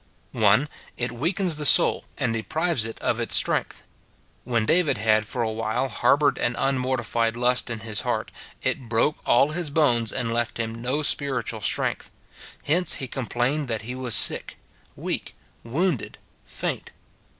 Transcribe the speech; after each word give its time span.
[1.] 0.31 0.67
It 0.97 1.11
weakens 1.11 1.57
the 1.57 1.63
soul, 1.63 2.05
and 2.17 2.33
deprives 2.33 2.87
it 2.87 2.97
of 3.01 3.19
its 3.19 3.35
strength. 3.35 3.83
When 4.45 4.65
David 4.65 4.97
had 4.97 5.27
for 5.27 5.43
a 5.43 5.51
while 5.51 5.89
harboured 5.89 6.39
an 6.39 6.55
unmortified 6.57 7.35
lust 7.35 7.69
in 7.69 7.81
his 7.81 8.01
heart, 8.01 8.31
it 8.63 8.89
broke 8.89 9.17
all 9.27 9.49
his 9.49 9.69
bones, 9.69 10.11
and 10.11 10.33
left 10.33 10.57
him 10.57 10.73
no 10.73 11.03
spiritual 11.03 11.61
strength; 11.61 12.09
hence 12.63 12.95
he 12.95 13.07
complained 13.07 13.67
that 13.67 13.83
he 13.83 13.93
was 13.93 14.15
sick, 14.15 14.57
weak, 14.95 15.35
wounded, 15.63 16.17
faint. 16.45 16.89